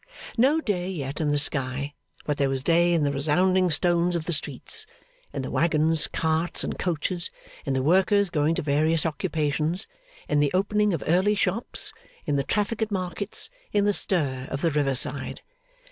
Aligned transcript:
No 0.35 0.59
day 0.59 0.89
yet 0.89 1.21
in 1.21 1.27
the 1.29 1.37
sky, 1.37 1.93
but 2.25 2.37
there 2.37 2.49
was 2.49 2.63
day 2.63 2.93
in 2.93 3.03
the 3.03 3.11
resounding 3.11 3.69
stones 3.69 4.15
of 4.15 4.25
the 4.25 4.33
streets; 4.33 4.87
in 5.31 5.43
the 5.43 5.51
waggons, 5.51 6.07
carts, 6.07 6.63
and 6.63 6.79
coaches; 6.79 7.29
in 7.67 7.73
the 7.75 7.83
workers 7.83 8.31
going 8.31 8.55
to 8.55 8.63
various 8.63 9.05
occupations; 9.05 9.85
in 10.27 10.39
the 10.39 10.49
opening 10.55 10.91
of 10.91 11.03
early 11.05 11.35
shops; 11.35 11.93
in 12.25 12.35
the 12.35 12.41
traffic 12.43 12.81
at 12.81 12.89
markets; 12.89 13.51
in 13.73 13.85
the 13.85 13.93
stir 13.93 14.47
of 14.49 14.61
the 14.61 14.71
riverside. 14.71 15.41